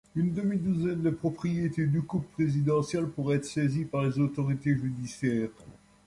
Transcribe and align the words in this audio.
Une 0.15 0.33
demi-douzaine 0.33 1.03
de 1.03 1.11
propriétés 1.11 1.85
du 1.85 2.01
couple 2.01 2.25
présidentiel 2.33 3.05
pourrait 3.05 3.35
être 3.37 3.45
saisie 3.45 3.85
par 3.85 4.01
les 4.03 4.17
autorités 4.17 4.75
judiciaires. 4.75 5.51